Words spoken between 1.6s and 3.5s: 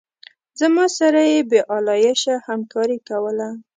آلایشه همکاري کوله.